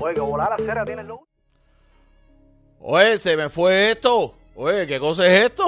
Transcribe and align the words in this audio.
Oye, 0.00 0.14
que 0.14 0.20
volar 0.20 0.50
la 0.50 0.64
cera 0.64 0.84
tiene. 0.84 1.04
Oye, 2.80 3.18
se 3.18 3.36
me 3.36 3.48
fue 3.48 3.90
esto. 3.92 4.34
Oye, 4.54 4.86
¿qué 4.86 5.00
cosa 5.00 5.26
es 5.26 5.46
esto? 5.46 5.64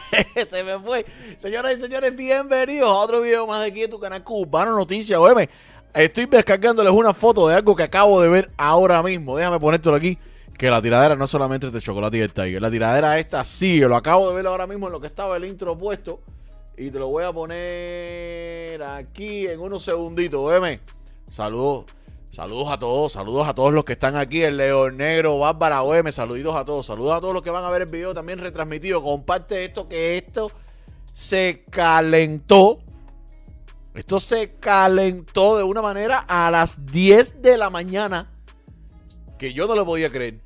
se 0.50 0.64
me 0.64 0.78
fue. 0.80 1.06
Señoras 1.36 1.78
y 1.78 1.80
señores, 1.80 2.16
bienvenidos 2.16 2.88
a 2.88 2.94
otro 2.94 3.20
video 3.20 3.46
más 3.46 3.60
de 3.60 3.68
aquí 3.68 3.84
en 3.84 3.90
tu 3.90 4.00
canal 4.00 4.24
Cubano 4.24 4.74
Noticias. 4.74 5.18
Oye, 5.20 5.48
estoy 5.94 6.26
descargándoles 6.26 6.92
una 6.92 7.14
foto 7.14 7.46
de 7.46 7.54
algo 7.54 7.76
que 7.76 7.84
acabo 7.84 8.20
de 8.20 8.28
ver 8.28 8.46
ahora 8.56 9.00
mismo. 9.00 9.36
Déjame 9.36 9.60
ponértelo 9.60 9.94
aquí. 9.94 10.18
Que 10.58 10.70
la 10.70 10.82
tiradera 10.82 11.14
no 11.14 11.28
solamente 11.28 11.68
es 11.68 11.72
de 11.72 11.80
chocolate 11.80 12.18
y 12.18 12.20
el 12.20 12.32
tiger. 12.32 12.60
La 12.60 12.70
tiradera 12.72 13.16
esta 13.20 13.44
sí, 13.44 13.78
lo 13.78 13.94
acabo 13.94 14.28
de 14.30 14.34
ver 14.34 14.48
ahora 14.48 14.66
mismo 14.66 14.86
en 14.86 14.92
lo 14.92 15.00
que 15.00 15.06
estaba 15.06 15.36
el 15.36 15.44
intro 15.44 15.76
puesto. 15.76 16.18
Y 16.76 16.90
te 16.90 16.98
lo 16.98 17.08
voy 17.08 17.22
a 17.22 17.32
poner 17.32 18.82
aquí 18.82 19.46
en 19.46 19.60
unos 19.60 19.84
segunditos. 19.84 20.40
Óyeme, 20.40 20.80
saludos. 21.30 21.84
Saludos 22.30 22.68
a 22.70 22.78
todos, 22.78 23.12
saludos 23.12 23.48
a 23.48 23.54
todos 23.54 23.72
los 23.72 23.84
que 23.84 23.94
están 23.94 24.16
aquí, 24.16 24.42
el 24.42 24.58
León 24.58 24.98
Negro, 24.98 25.38
Bárbara 25.38 25.82
OM, 25.82 26.10
saluditos 26.12 26.54
a 26.54 26.64
todos, 26.64 26.86
saludos 26.86 27.16
a 27.16 27.20
todos 27.20 27.34
los 27.34 27.42
que 27.42 27.50
van 27.50 27.64
a 27.64 27.70
ver 27.70 27.82
el 27.82 27.90
video 27.90 28.14
también 28.14 28.38
retransmitido. 28.38 29.02
Comparte 29.02 29.64
esto, 29.64 29.86
que 29.86 30.18
esto 30.18 30.50
se 31.12 31.64
calentó. 31.70 32.78
Esto 33.94 34.20
se 34.20 34.54
calentó 34.60 35.56
de 35.56 35.64
una 35.64 35.82
manera 35.82 36.24
a 36.28 36.50
las 36.50 36.86
10 36.86 37.42
de 37.42 37.56
la 37.56 37.70
mañana 37.70 38.26
que 39.38 39.52
yo 39.52 39.66
no 39.66 39.74
lo 39.74 39.84
podía 39.84 40.10
creer. 40.10 40.40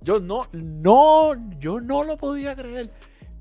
Yo 0.00 0.20
no, 0.20 0.48
no, 0.52 1.34
yo 1.58 1.80
no 1.80 2.04
lo 2.04 2.16
podía 2.16 2.56
creer. 2.56 2.90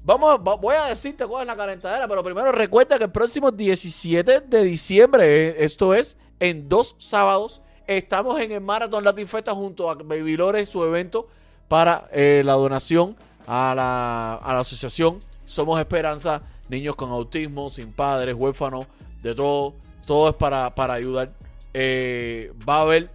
Vamos, 0.04 0.44
voy 0.60 0.76
a 0.76 0.86
decirte 0.86 1.26
cuál 1.28 1.44
es 1.44 1.48
la 1.48 1.56
calentadera, 1.56 2.08
pero 2.08 2.24
primero 2.24 2.52
recuerda 2.52 2.98
que 2.98 3.04
el 3.06 3.12
próximo 3.12 3.52
17 3.52 4.42
de 4.42 4.64
diciembre, 4.64 5.50
eh, 5.50 5.56
esto 5.60 5.94
es 5.94 6.18
en 6.42 6.68
dos 6.68 6.96
sábados, 6.98 7.62
estamos 7.86 8.42
en 8.42 8.52
el 8.52 8.62
Marathon 8.62 9.04
Latin 9.04 9.28
Festa 9.28 9.54
junto 9.54 9.90
a 9.90 9.94
Baby 9.94 10.36
Lore, 10.36 10.66
su 10.66 10.84
evento 10.84 11.28
para 11.68 12.10
eh, 12.12 12.42
la 12.44 12.54
donación 12.54 13.16
a 13.46 13.74
la, 13.76 14.34
a 14.36 14.54
la 14.54 14.60
asociación 14.60 15.20
Somos 15.46 15.80
Esperanza, 15.80 16.42
niños 16.68 16.96
con 16.96 17.12
autismo, 17.12 17.70
sin 17.70 17.94
padres, 17.94 18.36
huérfanos, 18.38 18.88
de 19.22 19.36
todo. 19.36 19.76
Todo 20.08 20.30
es 20.30 20.36
para, 20.36 20.74
para 20.74 20.96
ayudar. 20.96 21.32
Eh, 21.76 22.52
va 22.68 22.78
a 22.78 22.82
haber 22.82 23.10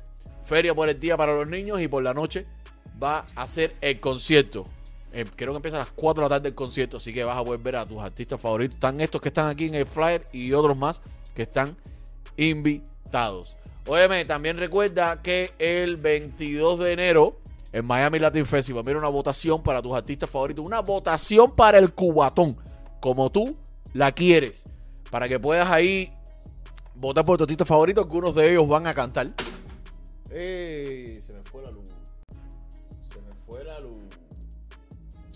feria 0.45 0.73
por 0.73 0.89
el 0.89 0.99
día 1.01 1.17
para 1.17 1.35
los 1.35 1.49
niños 1.49 1.81
y 1.81 1.89
por 1.89 2.03
la 2.05 2.15
noche 2.15 2.45
va 3.03 3.25
a 3.35 3.47
ser 3.49 3.75
el 3.81 3.99
concierto. 3.99 4.63
Eh, 5.13 5.25
creo 5.35 5.51
que 5.53 5.57
empieza 5.57 5.79
a 5.79 5.81
las 5.81 5.91
4 5.91 6.23
de 6.23 6.25
la 6.31 6.37
tarde 6.37 6.49
el 6.51 6.55
concierto, 6.55 6.99
así 6.99 7.13
que 7.13 7.25
vas 7.25 7.37
a 7.37 7.43
poder 7.43 7.61
ver 7.61 7.77
a 7.77 7.85
tus 7.85 7.99
artistas 7.99 8.41
favoritos. 8.41 8.75
Están 8.75 9.01
estos 9.01 9.21
que 9.21 9.29
están 9.29 9.49
aquí 9.49 9.67
en 9.67 9.75
el 9.75 9.87
flyer 9.87 10.23
y 10.33 10.53
otros 10.53 10.79
más 10.79 11.03
que 11.35 11.43
están 11.43 11.77
invitados. 12.37 12.96
Óyeme, 13.87 14.25
también 14.25 14.59
recuerda 14.59 15.23
que 15.23 15.53
el 15.59 15.97
22 15.97 16.81
de 16.81 16.93
enero 16.93 17.37
en 17.73 17.87
Miami 17.87 18.19
Latin 18.19 18.47
Festival, 18.47 18.83
mira 18.85 18.99
una 18.99 19.09
votación 19.09 19.63
para 19.63 19.83
tus 19.83 19.95
artistas 19.95 20.31
favoritos, 20.31 20.65
una 20.65 20.81
votación 20.81 21.53
para 21.53 21.79
el 21.79 21.93
cubatón, 21.93 22.57
como 23.01 23.31
tú 23.31 23.55
la 23.93 24.13
quieres, 24.13 24.65
para 25.11 25.29
que 25.29 25.39
puedas 25.39 25.69
ahí 25.69 26.13
votar 26.95 27.25
por 27.25 27.39
tu 27.39 27.45
artista 27.45 27.65
favorito, 27.65 28.01
algunos 28.01 28.35
de 28.35 28.51
ellos 28.51 28.67
van 28.67 28.87
a 28.87 28.95
cantar. 28.95 29.29
¡Ey! 30.31 31.21
Se 31.21 31.33
me 31.33 31.43
fue 31.43 31.63
la 31.63 31.71
luz. 31.71 31.91
Se 33.13 33.21
me 33.21 33.33
fue 33.47 33.65
la 33.65 33.79
luz. 33.81 33.97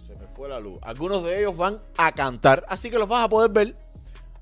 Se 0.06 0.14
me 0.14 0.26
fue 0.34 0.48
la 0.48 0.58
luz. 0.58 0.78
Algunos 0.82 1.22
de 1.22 1.38
ellos 1.38 1.56
van 1.56 1.80
a 1.96 2.10
cantar, 2.12 2.64
así 2.68 2.90
que 2.90 2.98
los 2.98 3.08
vas 3.08 3.24
a 3.24 3.28
poder 3.28 3.50
ver 3.50 3.74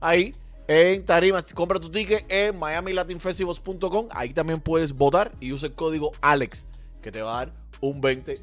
ahí 0.01 0.33
en 0.69 1.05
Tarima. 1.05 1.42
Compra 1.42 1.80
tu 1.80 1.91
ticket 1.91 2.24
en 2.28 2.58
miamilatinfestivals.com. 2.58 4.08
Ahí 4.11 4.33
también 4.33 4.61
puedes 4.61 4.92
votar 4.92 5.33
y 5.41 5.52
usa 5.52 5.69
el 5.69 5.75
código 5.75 6.12
ALEX, 6.20 6.66
que 7.02 7.10
te 7.10 7.22
va 7.22 7.41
a 7.41 7.47
dar 7.47 7.55
un 7.80 8.00
20%. 8.00 8.38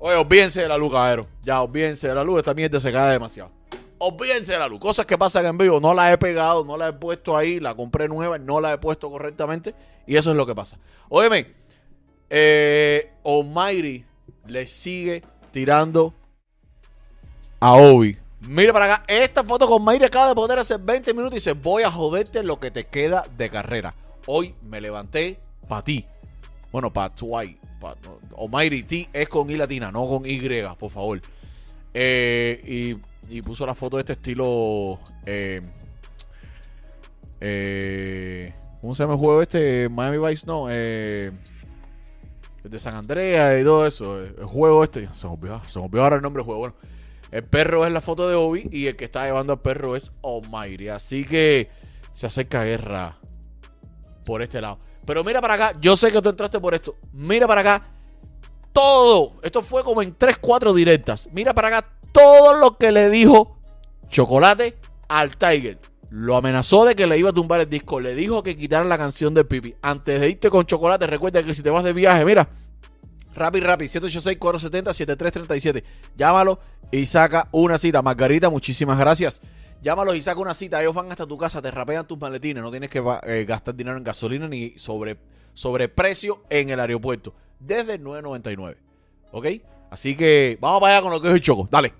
Oye, 0.00 0.14
olvídense 0.14 0.60
de 0.60 0.68
la 0.68 0.76
luz, 0.76 0.92
caballero. 0.92 1.22
Ya, 1.42 1.62
olvídense 1.62 2.08
de 2.08 2.14
la 2.14 2.22
luz. 2.22 2.38
Esta 2.38 2.54
mierda 2.54 2.78
se 2.78 2.92
cae 2.92 3.12
demasiado. 3.12 3.50
Olvídense 3.98 4.52
de 4.52 4.58
la 4.58 4.68
luz. 4.68 4.78
Cosas 4.78 5.06
que 5.06 5.18
pasan 5.18 5.46
en 5.46 5.58
vivo. 5.58 5.80
No 5.80 5.94
la 5.94 6.12
he 6.12 6.18
pegado, 6.18 6.64
no 6.64 6.76
la 6.76 6.88
he 6.88 6.92
puesto 6.92 7.36
ahí. 7.36 7.58
La 7.58 7.74
compré 7.74 8.06
nueva, 8.08 8.38
no 8.38 8.60
la 8.60 8.74
he 8.74 8.78
puesto 8.78 9.10
correctamente. 9.10 9.74
Y 10.06 10.16
eso 10.16 10.30
es 10.30 10.36
lo 10.36 10.46
que 10.46 10.54
pasa. 10.54 10.78
Óyeme, 11.08 11.46
eh, 12.30 13.12
Almighty 13.24 14.04
le 14.46 14.66
sigue 14.66 15.24
tirando 15.50 16.14
a 17.58 17.72
Obi. 17.72 18.16
Mira 18.40 18.72
para 18.72 18.94
acá. 18.94 19.04
Esta 19.08 19.42
foto 19.42 19.66
con 19.66 19.82
Mayri 19.84 20.04
acaba 20.04 20.28
de 20.28 20.34
poner 20.34 20.58
hace 20.58 20.76
20 20.76 21.12
minutos 21.12 21.32
y 21.32 21.36
dice: 21.36 21.52
Voy 21.52 21.82
a 21.82 21.90
joderte 21.90 22.42
lo 22.42 22.60
que 22.60 22.70
te 22.70 22.84
queda 22.84 23.24
de 23.36 23.50
carrera. 23.50 23.94
Hoy 24.26 24.54
me 24.68 24.80
levanté 24.80 25.38
para 25.66 25.82
ti. 25.82 26.04
Bueno, 26.70 26.92
para 26.92 27.14
Twy. 27.14 27.58
Almighty 28.36 28.82
T 28.82 29.08
es 29.12 29.28
con 29.28 29.50
I 29.50 29.56
latina, 29.56 29.90
no 29.90 30.06
con 30.08 30.22
Y, 30.26 30.40
por 30.78 30.90
favor. 30.90 31.20
Eh, 31.94 32.96
y, 33.28 33.42
puso 33.42 33.66
la 33.66 33.74
foto 33.74 33.96
de 33.96 34.02
este 34.02 34.12
estilo. 34.14 34.98
Eh, 35.26 35.60
eh, 37.40 38.52
¿Cómo 38.80 38.94
se 38.94 39.02
llama 39.02 39.14
el 39.14 39.20
juego 39.20 39.42
este? 39.42 39.88
Miami 39.88 40.18
Vice, 40.18 40.46
no. 40.46 40.66
Eh, 40.70 41.32
de 42.62 42.78
San 42.78 42.94
Andreas 42.94 43.60
y 43.60 43.64
todo 43.64 43.86
eso. 43.86 44.20
El 44.20 44.44
juego 44.44 44.84
este. 44.84 45.08
Se 45.14 45.26
me 45.26 45.34
olvidó, 45.34 45.62
se 45.68 45.78
me 45.78 45.86
olvidó 45.86 46.04
ahora 46.04 46.16
el 46.16 46.22
nombre 46.22 46.40
del 46.40 46.46
juego. 46.46 46.60
Bueno. 46.60 46.97
El 47.30 47.44
perro 47.44 47.86
es 47.86 47.92
la 47.92 48.00
foto 48.00 48.28
de 48.28 48.34
Obi 48.34 48.68
y 48.72 48.86
el 48.86 48.96
que 48.96 49.04
está 49.04 49.24
llevando 49.24 49.52
al 49.52 49.60
perro 49.60 49.96
es 49.96 50.10
Almighty. 50.22 50.88
Así 50.88 51.24
que 51.24 51.68
se 52.14 52.26
acerca 52.26 52.64
guerra 52.64 53.18
por 54.24 54.42
este 54.42 54.60
lado. 54.60 54.78
Pero 55.06 55.24
mira 55.24 55.40
para 55.40 55.54
acá, 55.54 55.74
yo 55.80 55.96
sé 55.96 56.12
que 56.12 56.20
tú 56.20 56.28
entraste 56.28 56.60
por 56.60 56.74
esto. 56.74 56.96
Mira 57.12 57.46
para 57.46 57.60
acá, 57.60 57.90
todo. 58.72 59.34
Esto 59.42 59.62
fue 59.62 59.82
como 59.82 60.02
en 60.02 60.14
3, 60.14 60.38
4 60.38 60.74
directas. 60.74 61.28
Mira 61.32 61.54
para 61.54 61.68
acá 61.68 61.90
todo 62.12 62.54
lo 62.54 62.76
que 62.76 62.92
le 62.92 63.10
dijo 63.10 63.58
Chocolate 64.10 64.76
al 65.08 65.36
Tiger. 65.36 65.78
Lo 66.10 66.36
amenazó 66.36 66.84
de 66.84 66.96
que 66.96 67.06
le 67.06 67.18
iba 67.18 67.30
a 67.30 67.34
tumbar 67.34 67.60
el 67.60 67.68
disco. 67.68 68.00
Le 68.00 68.14
dijo 68.14 68.42
que 68.42 68.56
quitaran 68.56 68.88
la 68.88 68.96
canción 68.96 69.34
de 69.34 69.44
Pipi. 69.44 69.74
Antes 69.82 70.20
de 70.20 70.30
irte 70.30 70.50
con 70.50 70.64
Chocolate, 70.64 71.06
recuerda 71.06 71.42
que 71.42 71.54
si 71.54 71.62
te 71.62 71.70
vas 71.70 71.84
de 71.84 71.92
viaje, 71.92 72.24
mira, 72.24 72.48
Rapid 73.38 73.62
Rapid, 73.62 73.86
786-470-7337. 73.86 75.84
Llámalo 76.16 76.60
y 76.90 77.06
saca 77.06 77.48
una 77.52 77.78
cita. 77.78 78.02
Margarita, 78.02 78.50
muchísimas 78.50 78.98
gracias. 78.98 79.40
Llámalo 79.80 80.14
y 80.14 80.20
saca 80.20 80.40
una 80.40 80.54
cita. 80.54 80.80
Ellos 80.80 80.94
van 80.94 81.10
hasta 81.10 81.26
tu 81.26 81.38
casa, 81.38 81.62
te 81.62 81.70
rapean 81.70 82.06
tus 82.06 82.18
maletines. 82.18 82.62
No 82.62 82.70
tienes 82.70 82.90
que 82.90 83.02
eh, 83.22 83.44
gastar 83.44 83.74
dinero 83.74 83.96
en 83.96 84.04
gasolina 84.04 84.48
ni 84.48 84.74
sobre, 84.76 85.16
precio 85.88 86.44
en 86.50 86.70
el 86.70 86.80
aeropuerto. 86.80 87.34
Desde 87.60 87.94
el 87.94 88.04
9.99. 88.04 88.76
¿Ok? 89.32 89.46
Así 89.90 90.16
que 90.16 90.58
vamos 90.60 90.80
para 90.80 90.94
allá 90.94 91.02
con 91.02 91.12
lo 91.12 91.20
que 91.20 91.28
es 91.28 91.34
el 91.34 91.40
choco. 91.40 91.68
Dale. 91.70 91.94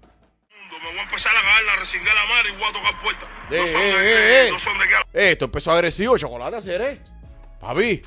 Me 0.70 0.90
voy 0.90 0.98
a 0.98 1.02
empezar 1.02 1.32
a 1.34 1.40
caer 1.40 1.64
la 1.64 1.76
la 2.14 2.26
madre 2.26 2.50
y 2.50 2.52
voy 2.52 2.68
a 2.68 2.72
tocar 2.72 3.02
puertas. 3.02 3.28
no, 3.50 3.66
son 3.66 3.80
de, 3.80 4.48
no 4.50 4.58
son 4.58 4.78
de 4.78 4.84
que... 4.84 5.30
Esto 5.30 5.46
empezó 5.46 5.72
agresivo, 5.72 6.18
chocolate, 6.18 6.56
hacer, 6.56 7.00
Papi, 7.60 8.02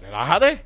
relájate. 0.00 0.64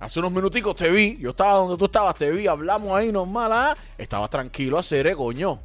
Hace 0.00 0.18
unos 0.20 0.32
minuticos 0.32 0.74
te 0.76 0.88
vi, 0.88 1.18
yo 1.18 1.30
estaba 1.30 1.52
donde 1.52 1.76
tú 1.76 1.84
estabas, 1.84 2.16
te 2.16 2.30
vi, 2.30 2.46
hablamos 2.46 2.96
ahí 2.96 3.12
normal, 3.12 3.52
¿ah? 3.52 3.76
Estabas 3.98 4.30
tranquilo 4.30 4.78
a 4.78 4.80
hacer, 4.80 5.14
coño. 5.14 5.60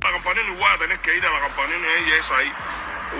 La 0.00 0.10
campanilla 0.10 0.50
igual 0.52 0.72
a 0.72 0.78
tener 0.78 0.98
que 1.00 1.14
ir 1.14 1.26
a 1.26 1.30
la 1.30 1.40
campanilla 1.40 1.98
ella 2.00 2.16
esa 2.16 2.34
ahí. 2.38 2.50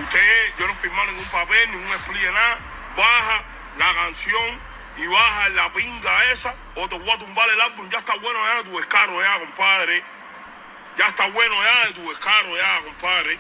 Usted, 0.01 0.21
yo 0.59 0.67
no 0.67 0.75
firmé 0.75 1.07
ningún 1.09 1.27
papel, 1.27 1.71
ningún 1.71 1.87
explique 1.89 2.31
nada. 2.33 2.59
Baja 2.97 3.45
la 3.79 3.95
canción 3.95 4.59
y 4.97 5.07
baja 5.07 5.49
la 5.51 5.71
pinga 5.71 6.33
esa 6.33 6.55
o 6.77 6.89
te 6.89 6.99
voy 6.99 7.11
a 7.11 7.19
tumbar 7.19 7.47
el 7.51 7.61
álbum. 7.61 7.87
Ya 7.91 7.99
está 7.99 8.17
bueno 8.17 8.39
ya 8.47 8.57
de 8.57 8.71
tu 8.71 8.79
descarro 8.79 9.21
ya, 9.21 9.39
compadre. 9.41 10.03
Ya 10.97 11.07
está 11.07 11.29
bueno 11.29 11.55
ya 11.63 11.87
de 11.89 11.93
tu 11.93 12.09
descarro 12.09 12.57
ya, 12.57 12.83
compadre. 12.85 13.39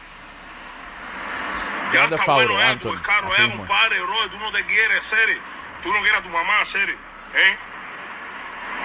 Ya 1.91 2.05
está 2.05 2.35
bueno 2.35 2.59
ya 2.59 2.69
de 2.69 2.77
tu 2.77 2.93
descarro 2.93 3.31
ya, 3.35 3.51
compadre, 3.51 4.01
bro. 4.03 4.29
Tú 4.31 4.39
no 4.41 4.53
te 4.53 4.63
quieres, 4.67 4.99
hacer. 4.99 5.41
Tú 5.83 5.91
no 5.91 6.01
quieres 6.01 6.21
a 6.21 6.23
tu 6.23 6.29
mamá, 6.29 6.61
hacer. 6.61 7.04
¿Eh? 7.35 7.59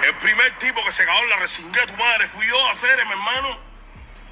El 0.02 0.14
primer 0.14 0.58
tipo 0.58 0.82
que 0.84 0.92
se 0.92 1.04
cagó 1.04 1.20
en 1.20 1.30
la 1.30 1.36
resingué 1.36 1.86
tu 1.86 1.96
madre 1.96 2.26
fui 2.26 2.46
yo 2.46 2.66
a 2.66 2.70
hacer, 2.70 3.04
mi 3.06 3.12
hermano. 3.12 3.58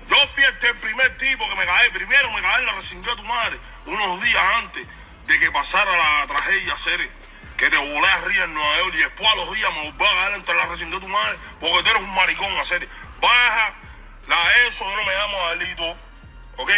Yo 0.08 0.16
fui 0.34 0.42
el 0.44 0.78
primer 0.78 1.16
tipo 1.16 1.48
que 1.48 1.54
me 1.56 1.66
caí. 1.66 1.90
Primero 1.90 2.30
me 2.32 2.40
caí 2.40 2.60
en 2.60 2.66
la 2.66 2.72
resingué 2.72 3.14
tu 3.16 3.24
madre 3.24 3.58
unos 3.86 4.20
días 4.22 4.42
antes 4.56 4.86
de 5.26 5.38
que 5.38 5.50
pasara 5.52 5.96
la 5.96 6.26
tragedia, 6.26 6.72
hacer 6.72 7.10
que 7.58 7.68
te 7.68 7.76
volé 7.76 8.08
arriba 8.08 8.44
en 8.44 8.54
Nueva 8.54 8.78
York 8.78 8.94
y 8.94 8.98
después 8.98 9.28
a 9.28 9.34
los 9.34 9.52
días 9.52 9.70
me 9.74 9.90
volví 9.90 10.04
a 10.04 10.22
caer 10.22 10.34
entre 10.34 10.54
la 10.54 10.66
resingué 10.66 11.00
tu 11.00 11.08
madre 11.08 11.36
porque 11.60 11.82
tú 11.82 11.90
eres 11.90 12.02
un 12.02 12.14
maricón, 12.14 12.56
hacer. 12.58 12.88
Baja 13.20 13.74
la 14.28 14.56
eso, 14.66 14.84
yo 14.88 14.96
no 14.96 15.04
me 15.04 15.12
llamo 15.12 15.46
Adelito, 15.46 15.96
¿ok? 16.56 16.70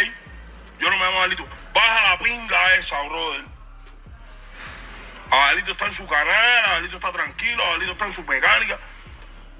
Yo 0.79 0.89
no 0.89 0.97
me 0.97 1.05
llamo 1.05 1.19
Adelito. 1.19 1.47
Baja 1.73 2.09
la 2.09 2.17
pinga 2.17 2.75
esa, 2.75 3.01
brother. 3.03 3.50
Adelito 5.31 5.71
está 5.71 5.85
en 5.85 5.91
su 5.93 6.05
canal, 6.05 6.65
Adelito 6.65 6.95
está 6.95 7.11
tranquilo, 7.11 7.63
Adelito 7.67 7.93
está 7.93 8.05
en 8.05 8.13
su 8.13 8.23
mecánica. 8.25 8.77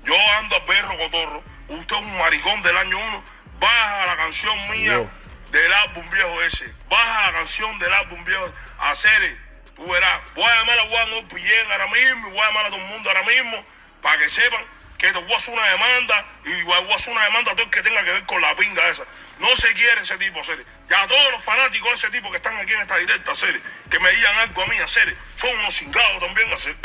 Yo 0.04 0.16
ando 0.40 0.56
a 0.58 0.66
perro 0.66 0.98
cotorro. 0.98 1.44
Usted 1.70 1.96
es 1.96 2.02
un 2.02 2.18
maricón 2.18 2.62
del 2.62 2.78
año 2.78 2.98
uno. 3.00 3.24
Baja 3.60 4.06
la 4.06 4.18
canción 4.18 4.70
mía 4.72 5.10
del 5.52 5.74
álbum 5.74 6.10
viejo 6.10 6.42
ese. 6.42 6.74
Baja 6.90 7.28
la 7.28 7.38
canción 7.38 7.80
del 7.80 7.94
álbum 7.94 8.24
viejo. 8.26 8.52
Hacer, 8.80 9.38
tú 9.76 9.88
verás. 9.88 10.22
Voy 10.36 10.44
a 10.44 10.56
llamar 10.56 10.80
a 10.80 10.90
Juan 10.90 11.14
Opillén 11.24 11.72
ahora 11.72 11.88
mismo 11.88 12.28
y 12.28 12.32
voy 12.32 12.40
a 12.40 12.48
llamar 12.48 12.66
a 12.66 12.70
todo 12.70 12.80
el 12.82 12.88
mundo 12.88 13.10
ahora 13.10 13.24
mismo 13.24 13.66
para 14.02 14.18
que 14.18 14.30
sepan 14.30 14.66
que 15.02 15.12
te 15.12 15.18
voy 15.18 15.34
a 15.34 15.36
hacer 15.36 15.52
una 15.52 15.66
demanda 15.66 16.26
y 16.46 16.62
voy 16.62 16.92
a 16.92 16.96
hacer 16.96 17.12
una 17.12 17.24
demanda 17.24 17.52
a 17.52 17.56
todo 17.56 17.66
el 17.66 17.72
que 17.72 17.82
tenga 17.82 18.04
que 18.04 18.12
ver 18.12 18.26
con 18.28 18.40
la 18.40 18.56
pinga 18.56 18.88
esa. 18.88 19.04
No 19.40 19.56
se 19.56 19.74
quiere 19.74 20.00
ese 20.00 20.16
tipo, 20.20 20.44
serie. 20.44 20.64
Ya 20.88 21.08
todos 21.08 21.32
los 21.32 21.44
fanáticos 21.44 21.90
de 21.90 21.96
ese 21.96 22.10
tipo 22.12 22.30
que 22.30 22.38
están 22.38 22.56
aquí 22.58 22.72
en 22.72 22.82
esta 22.82 22.98
directa, 22.98 23.34
serie, 23.34 23.60
que 23.90 23.98
me 23.98 24.12
digan 24.12 24.38
algo 24.38 24.62
a 24.62 24.66
mí, 24.68 24.76
serie, 24.86 25.18
son 25.38 25.58
unos 25.58 25.74
cingados 25.74 26.20
también, 26.20 26.54
hacer. 26.54 26.76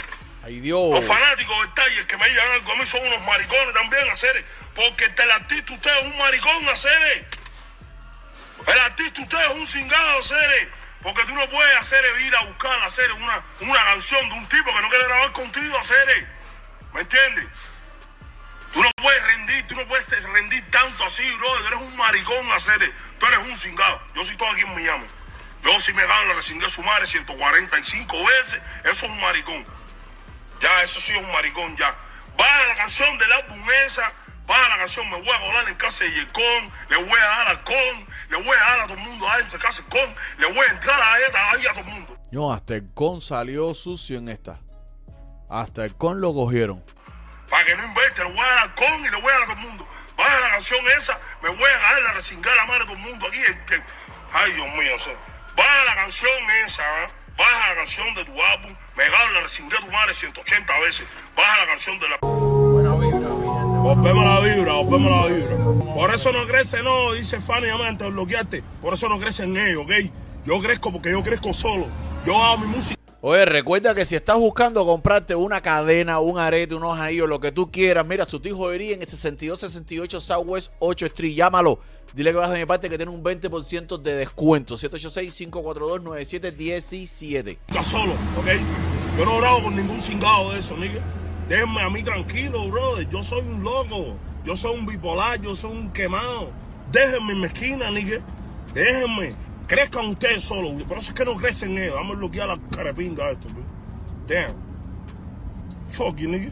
Ay, 0.43 0.61
Dios. 0.61 0.93
Los 0.93 1.05
fanáticos 1.05 1.61
del 1.61 1.73
taller 1.73 2.07
que 2.07 2.17
me 2.17 2.27
digan 2.31 2.53
algo 2.53 2.73
a 2.73 2.77
mí 2.77 2.87
son 2.87 3.07
unos 3.07 3.21
maricones 3.21 3.75
también, 3.75 4.09
hacer. 4.11 4.45
Porque 4.75 5.05
el 5.05 5.31
artista 5.31 5.75
usted 5.75 5.99
es 5.99 6.05
un 6.05 6.17
maricón, 6.17 6.69
hacer. 6.71 7.29
El 8.67 8.79
artista 8.81 9.21
usted 9.21 9.45
es 9.45 9.51
un 9.59 9.67
cingado, 9.67 10.21
hacer. 10.21 10.73
Porque 11.03 11.23
tú 11.25 11.35
no 11.35 11.47
puedes 11.51 11.77
hacer 11.77 12.03
ir 12.23 12.35
a 12.35 12.45
buscar, 12.45 12.83
hacer 12.83 13.13
una, 13.13 13.43
una 13.61 13.85
canción 13.85 14.27
de 14.31 14.35
un 14.37 14.49
tipo 14.49 14.75
que 14.75 14.81
no 14.81 14.89
quiere 14.89 15.05
grabar 15.05 15.33
contigo, 15.33 15.79
hacer. 15.79 16.29
¿Me 16.95 17.03
entiendes? 17.03 17.45
Tú 18.77 18.83
no 18.83 18.91
puedes 19.01 19.23
rendir, 19.27 19.67
tú 19.67 19.75
no 19.75 19.87
puedes 19.87 20.25
rendir 20.35 20.63
tanto 20.71 21.03
así, 21.07 21.23
bro. 21.39 21.49
Tú 21.61 21.67
eres 21.69 21.81
un 21.81 21.97
maricón, 21.97 22.53
hacer. 22.53 22.93
Tú 23.19 23.25
eres 23.25 23.39
un 23.39 23.57
cingado. 23.57 24.03
Yo 24.15 24.23
soy 24.23 24.37
todo 24.37 24.51
aquí 24.51 24.61
en 24.61 24.75
Miami. 24.75 25.07
Yo 25.65 25.81
si 25.81 25.95
me 25.95 26.07
gano 26.07 26.27
la 26.27 26.35
resingué 26.35 26.69
su 26.69 26.83
madre 26.83 27.07
145 27.07 28.17
veces, 28.27 28.61
eso 28.85 29.07
es 29.07 29.11
un 29.11 29.19
maricón. 29.19 29.65
Ya, 30.61 30.83
eso 30.83 31.01
sí 31.01 31.15
es 31.15 31.23
un 31.23 31.33
maricón, 31.33 31.75
ya. 31.79 31.97
Va 32.39 32.45
a 32.45 32.67
la 32.67 32.75
canción 32.75 33.17
del 33.17 33.33
álbum 33.33 33.59
esa, 33.87 34.13
va 34.49 34.67
a 34.67 34.69
la 34.69 34.77
canción, 34.77 35.09
me 35.09 35.23
voy 35.23 35.31
a 35.31 35.41
colar 35.41 35.69
en 35.71 35.75
casa 35.77 36.05
de 36.05 36.11
Yecón, 36.11 36.71
le 36.91 36.97
voy 36.97 37.19
a 37.19 37.25
dar 37.25 37.49
al 37.49 37.65
con, 37.65 38.07
le 38.29 38.37
voy 38.37 38.57
a 38.57 38.71
dar 38.71 38.81
a 38.81 38.87
todo 38.89 38.99
el 38.99 39.05
mundo 39.05 39.27
adentro 39.27 39.59
de 39.59 39.65
casa 39.65 39.83
de 39.85 39.89
con, 39.89 40.15
le 40.39 40.53
voy 40.53 40.67
a 40.69 40.73
entrar 40.73 41.01
a 41.01 41.19
esta 41.21 41.51
ahí 41.51 41.67
a 41.67 41.73
todo 41.73 41.85
el 41.85 41.91
mundo. 41.93 42.19
No, 42.31 42.53
hasta 42.53 42.75
el 42.75 42.93
con 42.93 43.23
salió 43.23 43.73
sucio 43.73 44.19
en 44.19 44.29
esta. 44.29 44.61
Hasta 45.49 45.87
el 45.87 45.97
con 45.97 46.21
lo 46.21 46.35
cogieron. 46.35 46.85
Que 47.67 47.75
no 47.75 47.85
invente, 47.85 48.23
le 48.23 48.31
voy 48.31 48.39
a 48.39 48.55
dar 48.55 48.75
con 48.77 49.05
y 49.05 49.11
le 49.11 49.21
voy 49.21 49.29
a 49.29 49.33
dar 49.33 49.43
a 49.43 49.47
todo 49.47 49.55
el 49.55 49.67
mundo. 49.67 49.89
Va 50.19 50.25
a 50.25 50.41
la 50.41 50.51
canción 50.51 50.81
esa, 50.97 51.19
me 51.43 51.49
voy 51.49 51.69
a 51.69 51.79
dar 51.79 52.03
la 52.03 52.13
resingar 52.13 52.53
a 52.53 52.57
la 52.57 52.67
madre 52.67 52.81
de 52.81 52.87
todo 52.87 52.97
el 52.97 53.03
mundo 53.03 53.27
aquí. 53.27 53.39
Este, 53.39 53.83
ay, 54.33 54.53
Dios 54.53 54.69
mío, 54.69 54.95
o 54.95 54.99
sea, 54.99 55.15
a 55.15 55.85
la 55.85 55.95
canción 55.97 56.31
esa, 56.65 56.83
¿eh? 56.83 57.09
baja 57.37 57.69
la 57.71 57.75
canción 57.75 58.15
de 58.15 58.25
tu 58.25 58.41
álbum, 58.41 58.73
me 58.97 59.05
gano 59.11 59.33
la 59.33 59.41
resingué 59.41 59.77
a 59.77 59.81
tu 59.81 59.91
madre 59.91 60.15
180 60.15 60.79
veces, 60.81 61.07
baja 61.37 61.59
la 61.59 61.67
canción 61.67 61.99
de 61.99 62.09
la... 62.09 62.19
Buena 62.21 62.95
vibra. 62.95 63.29
Volvemos 63.29 64.25
a 64.25 64.35
la 64.35 64.41
vibra, 64.41 64.73
volvemos 64.73 65.13
a 65.13 65.29
la 65.29 65.35
vibra. 65.35 65.57
Por 65.95 66.15
eso 66.15 66.33
no 66.33 66.47
crece, 66.47 66.83
no, 66.83 67.13
dice 67.13 67.41
Fanny 67.41 67.69
Amante, 67.69 68.05
te 68.05 68.11
bloqueaste. 68.11 68.63
Por 68.81 68.95
eso 68.95 69.09
no 69.09 69.19
crecen 69.19 69.57
ellos, 69.57 69.85
¿ok? 69.85 69.93
Yo 70.45 70.61
crezco 70.61 70.93
porque 70.93 71.11
yo 71.11 71.23
crezco 71.23 71.53
solo. 71.53 71.87
Yo 72.25 72.43
hago 72.43 72.59
mi 72.59 72.67
música. 72.67 72.96
Oye, 73.29 73.45
recuerda 73.45 73.93
que 73.93 74.05
si 74.05 74.15
estás 74.15 74.37
buscando 74.37 74.87
comprarte 74.87 75.35
una 75.35 75.61
cadena, 75.61 76.21
un 76.21 76.39
arete, 76.39 76.77
unos 76.77 76.97
anillos, 76.97 77.29
lo 77.29 77.41
que 77.41 77.51
tú 77.51 77.69
quieras, 77.69 78.07
mira, 78.07 78.25
su 78.25 78.39
tío 78.39 78.57
joyería 78.57 78.95
en 78.95 79.01
el 79.01 79.09
6268 79.09 80.21
Southwest 80.21 80.73
8 80.79 81.07
Street, 81.07 81.35
llámalo. 81.35 81.81
Dile 82.15 82.31
que 82.31 82.37
vas 82.37 82.53
de 82.53 82.59
mi 82.59 82.67
parte 82.67 82.89
que 82.89 82.97
tiene 82.97 83.11
un 83.11 83.25
20% 83.25 84.01
de 84.01 84.15
descuento. 84.15 84.77
786-542-9717. 84.77 87.59
Está 87.67 87.83
solo, 87.83 88.13
¿ok? 88.13 88.47
Yo 89.19 89.25
no 89.25 89.39
grabo 89.39 89.65
con 89.65 89.75
ningún 89.75 90.01
cingado 90.01 90.53
de 90.53 90.61
eso, 90.61 90.77
nigga. 90.77 91.01
Déjenme 91.49 91.83
a 91.83 91.91
mí 91.91 92.05
tranquilo, 92.05 92.69
brother. 92.69 93.11
Yo 93.11 93.25
soy 93.25 93.41
un 93.41 93.65
loco. 93.65 94.15
Yo 94.45 94.55
soy 94.55 94.79
un 94.79 94.87
bipolar. 94.87 95.43
Yo 95.43 95.57
soy 95.57 95.73
un 95.73 95.91
quemado. 95.91 96.53
Déjenme 96.93 97.33
en 97.33 97.41
mi 97.41 97.47
esquina, 97.47 97.91
nigga. 97.91 98.21
Déjenme. 98.73 99.35
Crezcan 99.67 100.07
ustedes 100.07 100.45
solos. 100.45 100.83
Por 100.85 100.99
eso 100.99 101.09
es 101.09 101.15
que 101.15 101.25
no 101.25 101.35
crecen 101.35 101.77
ellos. 101.77 101.95
Vamos 101.95 102.13
a 102.13 102.19
bloquear 102.19 102.49
la 102.49 102.59
carapinga 102.71 103.27
a 103.27 103.31
esto, 103.33 103.49
bro. 103.49 103.65
Damn. 104.27 104.55
Fuck 105.89 106.17
you, 106.17 106.29
nigga. 106.29 106.51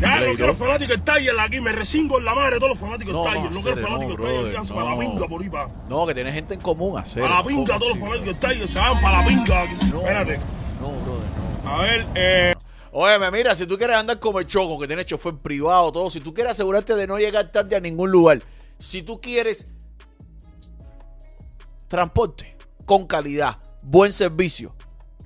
Ya 0.00 0.20
no 0.20 0.34
quiero 0.34 0.54
fanáticos 0.54 1.04
Tiger 1.04 1.40
aquí. 1.40 1.60
Me 1.60 1.72
resingo 1.72 2.18
en 2.18 2.24
la 2.24 2.34
madre 2.34 2.54
de 2.54 2.60
todos 2.60 2.70
los 2.70 2.78
fanáticos 2.78 3.14
No, 3.14 3.24
de 3.24 3.30
Tiger. 3.30 3.52
No 3.52 3.60
quiero 3.60 3.76
fanáticos 3.76 4.18
no, 4.18 4.24
de 4.24 4.32
Tiger. 4.32 4.46
Váyanse 4.46 4.74
para 4.74 4.84
la 4.84 4.94
no. 4.94 5.00
pinga 5.00 5.28
por 5.28 5.42
ahí. 5.42 5.50
No, 5.88 6.06
que 6.06 6.14
tienes 6.14 6.34
gente 6.34 6.54
en 6.54 6.60
común, 6.60 6.98
hacer. 6.98 7.22
Para 7.22 7.36
la 7.36 7.44
pinga 7.44 7.78
todos 7.78 7.90
los 7.90 7.98
fanáticos 7.98 8.40
de 8.40 8.48
Tiger. 8.48 8.68
Se 8.68 8.78
van 8.78 9.00
para 9.00 9.22
la 9.22 9.26
pinga. 9.26 9.64
No, 9.64 9.98
Espérate. 10.00 10.40
No, 10.80 10.88
brother, 10.90 11.28
no. 11.64 11.70
A 11.70 11.82
ver, 11.82 12.06
eh. 12.14 12.54
Óyeme, 12.92 13.30
mira, 13.30 13.54
si 13.54 13.66
tú 13.66 13.76
quieres 13.76 13.96
andar 13.96 14.18
como 14.18 14.38
el 14.38 14.46
Choco, 14.46 14.78
que 14.78 14.86
tiene 14.86 15.04
chofer 15.04 15.34
privado, 15.34 15.92
todo, 15.92 16.10
si 16.10 16.20
tú 16.20 16.32
quieres 16.32 16.52
asegurarte 16.52 16.94
de 16.94 17.06
no 17.06 17.18
llegar 17.18 17.50
tarde 17.52 17.76
a 17.76 17.80
ningún 17.80 18.10
lugar, 18.10 18.40
si 18.78 19.02
tú 19.02 19.18
quieres 19.18 19.66
transporte 21.88 22.56
con 22.86 23.06
calidad, 23.06 23.58
buen 23.82 24.12
servicio 24.12 24.74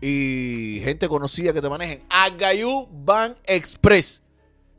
y 0.01 0.81
gente 0.83 1.07
conocida 1.09 1.53
que 1.53 1.61
te 1.61 1.69
manejen, 1.69 2.03
Agayú 2.09 2.89
Van 2.91 3.37
Express. 3.45 4.23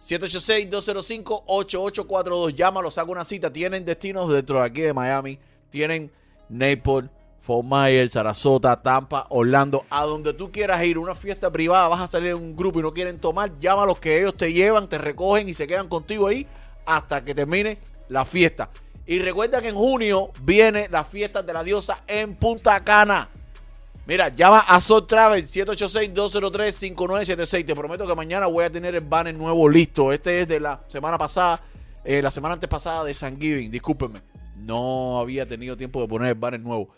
786-205-8842. 0.01 2.55
Llámalo, 2.55 2.89
saca 2.91 3.09
una 3.09 3.23
cita. 3.23 3.53
Tienen 3.53 3.85
destinos 3.85 4.29
dentro 4.29 4.59
de 4.59 4.65
aquí 4.65 4.81
de 4.81 4.91
Miami. 4.91 5.39
Tienen 5.69 6.11
Naples, 6.49 7.09
Fort 7.39 7.65
Myers, 7.65 8.11
Sarasota, 8.11 8.81
Tampa, 8.81 9.27
Orlando. 9.29 9.85
A 9.89 10.03
donde 10.03 10.33
tú 10.33 10.51
quieras 10.51 10.83
ir, 10.83 10.97
una 10.97 11.15
fiesta 11.15 11.49
privada, 11.49 11.87
vas 11.87 12.01
a 12.01 12.07
salir 12.07 12.31
en 12.31 12.37
un 12.37 12.53
grupo 12.53 12.79
y 12.79 12.81
no 12.83 12.91
quieren 12.91 13.17
tomar, 13.17 13.53
llámalos 13.59 13.97
que 13.99 14.19
ellos 14.19 14.33
te 14.33 14.51
llevan, 14.51 14.89
te 14.89 14.97
recogen 14.97 15.47
y 15.47 15.53
se 15.53 15.67
quedan 15.67 15.87
contigo 15.87 16.27
ahí 16.27 16.45
hasta 16.85 17.23
que 17.23 17.33
termine 17.33 17.77
la 18.13 18.23
fiesta. 18.23 18.69
Y 19.05 19.19
recuerda 19.19 19.61
que 19.61 19.67
en 19.67 19.75
junio 19.75 20.31
viene 20.43 20.87
la 20.89 21.03
fiesta 21.03 21.43
de 21.43 21.51
la 21.51 21.61
diosa 21.63 22.03
en 22.07 22.35
Punta 22.35 22.81
Cana. 22.83 23.27
Mira, 24.05 24.29
llama 24.29 24.59
a 24.59 24.79
Sol 24.79 25.07
Travel 25.07 25.43
786-203-5976. 25.43 27.65
Te 27.65 27.75
prometo 27.75 28.07
que 28.07 28.15
mañana 28.15 28.47
voy 28.47 28.63
a 28.65 28.69
tener 28.69 28.95
el 28.95 29.01
banner 29.01 29.35
nuevo 29.35 29.67
listo. 29.67 30.13
Este 30.13 30.41
es 30.41 30.47
de 30.47 30.59
la 30.59 30.83
semana 30.87 31.17
pasada, 31.17 31.61
eh, 32.03 32.21
la 32.21 32.29
semana 32.31 32.53
antes 32.53 32.69
pasada 32.69 33.03
de 33.03 33.13
San 33.13 33.39
Giving. 33.39 33.71
Discúlpenme. 33.71 34.21
No 34.59 35.19
había 35.19 35.47
tenido 35.47 35.75
tiempo 35.75 36.01
de 36.01 36.07
poner 36.07 36.29
el 36.29 36.35
banner 36.35 36.61
nuevo. 36.61 36.89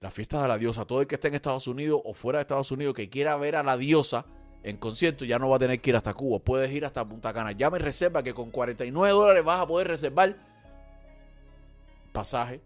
La 0.00 0.10
fiesta 0.10 0.42
de 0.42 0.48
la 0.48 0.58
diosa. 0.58 0.84
Todo 0.84 1.00
el 1.00 1.06
que 1.06 1.14
esté 1.14 1.28
en 1.28 1.34
Estados 1.34 1.68
Unidos 1.68 2.00
o 2.04 2.12
fuera 2.12 2.38
de 2.38 2.42
Estados 2.42 2.72
Unidos 2.72 2.94
que 2.94 3.08
quiera 3.08 3.36
ver 3.36 3.54
a 3.56 3.62
la 3.62 3.76
diosa 3.76 4.26
en 4.64 4.78
concierto 4.78 5.24
ya 5.24 5.38
no 5.38 5.48
va 5.48 5.56
a 5.56 5.58
tener 5.58 5.80
que 5.80 5.90
ir 5.90 5.96
hasta 5.96 6.14
Cuba. 6.14 6.38
Puedes 6.38 6.70
ir 6.72 6.84
hasta 6.84 7.04
Punta 7.04 7.32
Cana. 7.32 7.52
Llama 7.52 7.76
y 7.76 7.80
reserva 7.80 8.22
que 8.22 8.34
con 8.34 8.50
49 8.50 9.12
dólares 9.12 9.44
vas 9.44 9.60
a 9.60 9.66
poder 9.66 9.88
reservar 9.88 10.36
pasaje, 12.12 12.60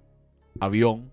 avión, 0.60 1.10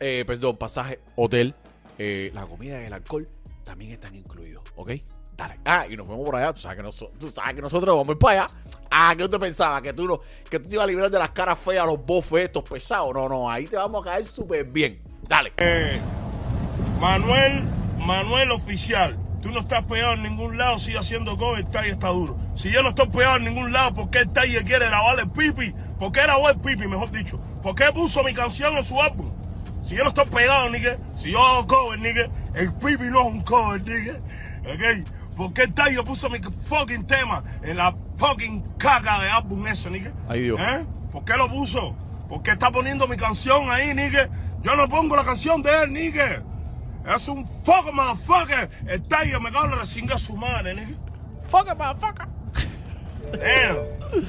eh, 0.00 0.24
perdón, 0.26 0.56
pasaje, 0.56 1.00
hotel, 1.14 1.54
eh, 1.98 2.30
la 2.34 2.46
comida 2.46 2.82
y 2.82 2.86
el 2.86 2.92
alcohol 2.92 3.28
también 3.62 3.92
están 3.92 4.14
incluidos, 4.14 4.64
¿ok? 4.74 4.92
Dale. 5.36 5.60
Ah, 5.64 5.84
y 5.88 5.96
nos 5.96 6.08
vemos 6.08 6.24
por 6.24 6.36
allá. 6.36 6.52
Tú 6.52 6.60
sabes 6.60 6.78
que, 6.78 7.62
nosotros 7.62 7.94
vamos 7.94 8.08
a 8.08 8.12
ir 8.12 8.18
para 8.18 8.44
allá. 8.44 8.54
Ah, 8.90 9.14
que 9.14 9.24
usted 9.24 9.38
pensaba 9.38 9.82
que 9.82 9.92
tú, 9.92 10.06
no, 10.06 10.20
que 10.48 10.58
tú 10.58 10.68
te 10.68 10.74
ibas 10.74 10.84
a 10.84 10.86
librar 10.86 11.10
de 11.10 11.18
las 11.18 11.30
caras 11.30 11.58
feas, 11.58 11.84
los 11.84 12.02
bofes 12.02 12.46
estos 12.46 12.64
pesados. 12.64 13.12
No, 13.12 13.28
no, 13.28 13.50
ahí 13.50 13.66
te 13.66 13.76
vamos 13.76 14.00
a 14.02 14.10
caer 14.10 14.24
súper 14.24 14.64
bien. 14.70 15.02
Dale. 15.28 15.52
Eh, 15.58 16.00
Manuel, 16.98 17.64
Manuel 17.98 18.52
Oficial, 18.52 19.18
tú 19.46 19.52
no 19.52 19.60
estás 19.60 19.84
pegado 19.84 20.14
en 20.14 20.24
ningún 20.24 20.58
lado, 20.58 20.76
sigue 20.80 20.98
haciendo 20.98 21.36
cover, 21.36 21.60
el 21.60 21.68
talle 21.68 21.90
está 21.90 22.08
duro. 22.08 22.36
Si 22.56 22.68
yo 22.72 22.82
no 22.82 22.88
estoy 22.88 23.08
pegado 23.08 23.36
en 23.36 23.44
ningún 23.44 23.72
lado, 23.72 23.94
¿por 23.94 24.10
qué 24.10 24.18
el 24.18 24.32
talle 24.32 24.64
quiere 24.64 24.86
grabar 24.86 25.20
el 25.20 25.30
pipi? 25.30 25.72
¿Por 26.00 26.10
qué 26.10 26.22
grabó 26.22 26.50
el 26.50 26.58
pipi, 26.58 26.88
mejor 26.88 27.12
dicho? 27.12 27.38
¿Por 27.62 27.76
qué 27.76 27.92
puso 27.92 28.24
mi 28.24 28.34
canción 28.34 28.76
en 28.76 28.84
su 28.84 29.00
álbum? 29.00 29.30
Si 29.84 29.94
yo 29.94 30.02
no 30.02 30.08
estoy 30.08 30.26
pegado, 30.26 30.68
nigga, 30.68 30.96
si 31.14 31.30
yo 31.30 31.46
hago 31.46 31.64
cover, 31.68 32.00
nigga, 32.00 32.24
el 32.54 32.72
pipi 32.74 33.04
no 33.04 33.20
es 33.20 33.34
un 33.34 33.42
cover, 33.42 33.80
nigga, 33.82 34.14
¿ok? 34.62 35.36
¿Por 35.36 35.52
qué 35.52 35.62
el 35.62 35.74
talle 35.74 36.02
puso 36.02 36.28
mi 36.28 36.40
fucking 36.40 37.06
tema 37.06 37.44
en 37.62 37.76
la 37.76 37.94
fucking 38.16 38.64
caca 38.78 39.20
de 39.20 39.30
álbum 39.30 39.64
eso, 39.68 39.90
nigga? 39.90 40.10
Ay, 40.28 40.42
Dios. 40.42 40.58
¿Eh? 40.58 40.84
¿Por 41.12 41.24
qué 41.24 41.36
lo 41.36 41.48
puso? 41.48 41.94
¿Por 42.28 42.42
qué 42.42 42.50
está 42.50 42.72
poniendo 42.72 43.06
mi 43.06 43.16
canción 43.16 43.70
ahí, 43.70 43.94
nigga? 43.94 44.28
Yo 44.64 44.74
no 44.74 44.88
pongo 44.88 45.14
la 45.14 45.22
canción 45.22 45.62
de 45.62 45.84
él, 45.84 45.92
nigga. 45.92 46.42
Es 47.14 47.28
un 47.28 47.46
fuck 47.64 47.92
motherfucker. 47.92 48.68
El 48.86 49.02
Tiger 49.02 49.40
me 49.40 49.50
cago 49.52 49.66
en 49.66 49.78
la 49.78 49.84
chinga 49.86 50.18
su 50.18 50.36
madre, 50.36 50.74
nigga. 50.74 50.98
Fuck 51.48 51.68
it, 51.68 51.76
motherfucker. 51.78 52.26
Damn. 53.32 54.26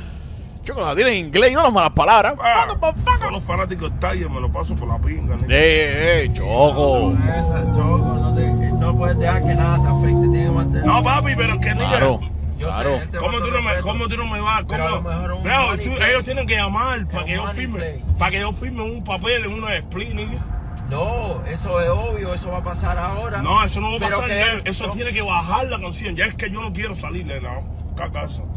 Choco, 0.64 0.82
la 0.82 0.96
tiene 0.96 1.18
en 1.18 1.28
inglés 1.28 1.52
y 1.52 1.54
no 1.54 1.64
las 1.64 1.72
malas 1.72 1.92
palabras. 1.92 2.36
Ah, 2.42 2.66
Fuck 2.68 2.76
it, 2.76 2.82
motherfucker. 2.82 3.20
todos 3.20 3.32
los 3.32 3.44
fanáticos 3.44 3.92
Tiger 4.00 4.30
me 4.30 4.42
lo 4.42 4.52
paso 4.52 4.76
por 4.76 4.88
la 4.88 5.00
pinga, 5.00 5.36
nigga. 5.36 5.48
Eh, 5.50 6.26
eh, 6.26 6.30
Choco. 6.34 7.14
Esa, 7.14 7.64
Choco, 7.74 7.98
no, 7.98 8.36
te- 8.36 8.72
no 8.72 8.96
puedes 8.96 9.18
dejar 9.18 9.44
que 9.44 9.56
nada 9.56 9.82
te 9.82 9.88
afecte, 9.88 10.22
tienes 10.30 10.50
que 10.50 10.52
mantener. 10.56 10.86
No, 10.86 11.04
papi, 11.04 11.36
pero 11.36 11.60
que, 11.60 11.74
nigga. 11.74 11.90
Claro, 11.90 12.20
Yo 12.60 12.68
sé, 12.74 12.82
claro. 12.84 13.00
te 13.12 13.18
¿Cómo 13.18 13.40
tú, 13.40 13.48
no 13.52 13.62
me. 13.62 13.76
¿Cómo 13.82 14.08
tú 14.08 14.18
no 14.18 14.26
me 14.28 14.40
vas? 14.42 14.64
¿Cómo? 14.64 15.78
tú- 15.84 16.04
ellos 16.04 16.24
tienen 16.24 16.46
que 16.46 16.56
llamar 16.56 17.08
para 17.08 17.26
que 17.26 17.34
yo 17.36 17.48
firme. 17.48 18.04
Para 18.20 18.32
que 18.32 18.40
yo 18.42 18.52
firme 18.54 18.82
un 18.84 19.04
papel 19.04 19.46
en 19.46 19.54
uno 19.54 19.68
de 19.68 19.78
split, 19.78 20.14
nigga. 20.14 20.40
No, 20.90 21.44
eso 21.46 21.82
es 21.82 21.90
obvio, 21.90 22.34
eso 22.34 22.50
va 22.50 22.60
a 22.60 22.64
pasar 22.64 22.98
ahora. 22.98 23.42
No, 23.42 23.64
eso 23.64 23.82
no 23.82 23.92
va 23.92 23.98
a 23.98 24.10
pasar. 24.10 24.28
que 24.28 24.70
Eso 24.70 24.88
no. 24.88 24.94
tiene 24.94 25.12
que 25.12 25.22
bajar 25.22 25.68
la 25.68 25.80
canción. 25.80 26.16
Ya 26.16 26.26
es 26.26 26.36
que 26.36 26.50
yo 26.50 26.62
no 26.62 26.72
quiero 26.72 26.96
salirle, 26.96 27.42
no. 27.42 27.77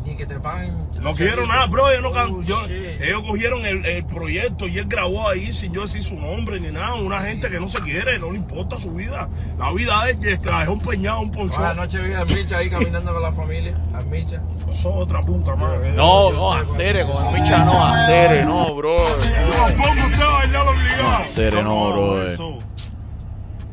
Ni 0.04 0.16
que 0.16 0.26
te 0.26 0.38
paguen. 0.38 0.76
No 1.00 1.14
quiero 1.14 1.46
nada, 1.46 1.66
bro. 1.66 1.88
Ellos, 1.90 2.02
no 2.02 2.10
Oh, 2.10 2.42
yo- 2.42 2.66
shit. 2.66 3.00
ellos 3.00 3.22
cogieron 3.26 3.64
el, 3.64 3.84
el 3.86 4.04
proyecto 4.04 4.68
y 4.68 4.78
él 4.78 4.86
grabó 4.88 5.28
ahí 5.28 5.52
sin 5.52 5.72
yo 5.72 5.82
decir 5.82 6.02
su 6.02 6.14
nombre 6.16 6.60
ni 6.60 6.70
nada. 6.70 6.94
Una 6.94 7.20
gente 7.20 7.48
que 7.50 7.58
no 7.58 7.68
se 7.68 7.80
quiere, 7.80 8.18
no 8.18 8.30
le 8.30 8.38
importa 8.38 8.76
su 8.78 8.90
vida. 8.92 9.28
La 9.58 9.72
vida 9.72 10.08
es 10.10 10.16
que 10.18 10.36
la 10.50 10.60
dejó 10.60 10.72
empeñado 10.74 11.20
un 11.20 11.30
ponchón. 11.30 11.56
Toda 11.56 11.68
la 11.68 11.74
noche 11.74 11.98
vi 12.02 12.12
a 12.14 12.24
Micha 12.24 12.58
ahí 12.58 12.68
caminando 12.70 13.12
con 13.12 13.22
la 13.22 13.32
familia. 13.32 13.76
A 13.94 14.00
Micha. 14.02 14.42
Eso 14.70 14.70
es 14.70 14.84
otra 14.86 15.22
puta 15.22 15.56
madre. 15.56 15.92
No, 15.92 16.32
no, 16.32 16.52
hacer 16.52 17.04
güey. 17.04 17.16
con 17.16 17.34
el 17.34 17.40
Micha 17.42 17.64
no, 17.64 17.86
hacer, 17.86 18.46
no, 18.46 18.74
bro. 18.74 19.04
Yo 19.06 19.76
pongo 19.76 20.06
usted 20.06 20.22
a 20.22 20.32
bailar 20.32 20.66
obligado. 20.68 21.18
No, 21.18 21.24
serio, 21.24 21.58
Yo 21.60 21.62
no, 21.64 22.22
eso. 22.22 22.58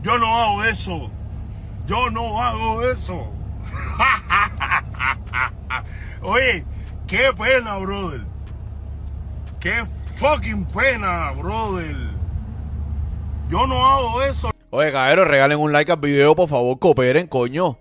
Yo 0.03 0.17
no 0.19 0.37
hago 0.41 0.63
eso. 0.63 1.11
Yo 1.87 2.09
no 2.09 2.41
hago 2.41 2.83
eso. 2.83 3.29
Oye, 6.27 6.65
qué 7.07 7.29
pena, 7.37 7.77
brother. 7.77 8.19
Qué 9.61 9.85
fucking 10.15 10.65
pena, 10.65 11.31
brother. 11.31 11.95
Yo 13.49 13.65
no 13.65 13.87
hago 13.87 14.21
eso. 14.21 14.51
Oye, 14.69 14.91
cabrón, 14.91 15.29
regalen 15.29 15.57
un 15.57 15.71
like 15.71 15.89
al 15.89 15.99
video, 15.99 16.35
por 16.35 16.49
favor, 16.49 16.77
cooperen, 16.79 17.27
coño. 17.27 17.77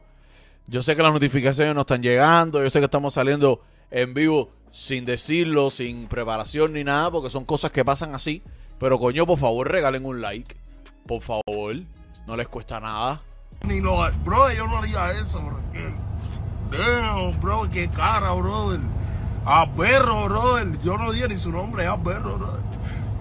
Yo 0.68 0.80
sé 0.80 0.94
que 0.94 1.02
las 1.02 1.12
notificaciones 1.12 1.74
no 1.74 1.80
están 1.80 2.04
llegando, 2.04 2.62
yo 2.62 2.70
sé 2.70 2.78
que 2.78 2.84
estamos 2.84 3.14
saliendo 3.14 3.62
en 3.90 4.14
vivo 4.14 4.52
sin 4.70 5.04
decirlo, 5.04 5.70
sin 5.70 6.06
preparación 6.06 6.72
ni 6.74 6.84
nada, 6.84 7.10
porque 7.10 7.30
son 7.30 7.44
cosas 7.44 7.72
que 7.72 7.84
pasan 7.84 8.14
así. 8.14 8.44
Pero 8.78 9.00
coño, 9.00 9.26
por 9.26 9.38
favor, 9.38 9.68
regalen 9.72 10.06
un 10.06 10.20
like. 10.20 10.56
Por 11.08 11.20
favor, 11.20 11.74
no 12.28 12.36
les 12.36 12.46
cuesta 12.46 12.78
nada. 12.78 13.20
Ni 13.64 13.80
lo, 13.80 14.08
bro, 14.24 14.52
yo 14.52 14.68
no 14.68 14.78
haría 14.78 15.10
eso. 15.10 15.42
bro. 15.42 15.60
Damn, 16.70 17.40
bro, 17.40 17.68
qué 17.70 17.88
cara, 17.88 18.32
brother. 18.32 18.80
A 19.44 19.66
perro, 19.70 20.24
brother. 20.24 20.78
Yo 20.80 20.96
no 20.96 21.12
dije 21.12 21.28
ni 21.28 21.36
su 21.36 21.52
nombre, 21.52 21.86
a 21.86 21.96
perro, 21.96 22.36
brother. 22.36 22.62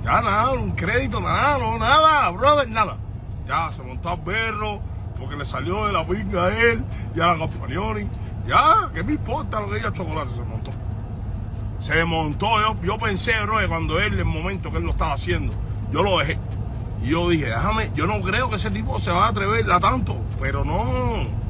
Ya 0.03 0.21
nada, 0.21 0.51
un 0.51 0.71
crédito, 0.71 1.19
nada, 1.19 1.57
no, 1.57 1.77
nada, 1.77 2.29
brother, 2.31 2.69
nada. 2.69 2.97
Ya 3.47 3.71
se 3.71 3.83
montó 3.83 4.09
a 4.09 4.17
perro 4.17 4.81
porque 5.19 5.35
le 5.35 5.45
salió 5.45 5.87
de 5.87 5.93
la 5.93 6.05
pinga 6.05 6.45
a 6.45 6.57
él 6.57 6.83
y 7.15 7.19
a 7.19 7.27
la 7.27 7.37
Campagnoni. 7.37 8.07
Ya, 8.47 8.89
¿qué 8.93 9.03
me 9.03 9.13
importa 9.13 9.59
lo 9.59 9.69
que 9.69 9.75
diga 9.75 9.93
chocolate? 9.93 10.29
Se 10.35 10.43
montó. 10.43 10.71
Se 11.79 12.03
montó, 12.05 12.47
yo, 12.83 12.97
pensé, 12.97 13.33
bro, 13.43 13.59
que 13.59 13.67
cuando 13.67 13.99
él, 13.99 14.17
el 14.17 14.25
momento 14.25 14.71
que 14.71 14.77
él 14.77 14.83
lo 14.83 14.91
estaba 14.91 15.13
haciendo, 15.13 15.53
yo 15.91 16.03
lo 16.03 16.19
dejé. 16.19 16.37
Y 17.03 17.09
yo 17.09 17.29
dije, 17.29 17.45
déjame, 17.45 17.91
yo 17.95 18.07
no 18.07 18.21
creo 18.21 18.49
que 18.49 18.55
ese 18.55 18.71
tipo 18.71 18.97
se 18.99 19.11
va 19.11 19.25
a 19.25 19.29
atrever 19.29 19.71
a 19.71 19.79
tanto, 19.79 20.17
pero 20.39 20.63
no. 20.63 21.44